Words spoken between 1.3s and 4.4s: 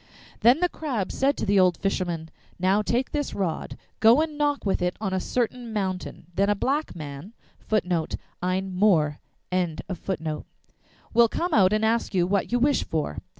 to the old fisherman, 'Now take this rod; go and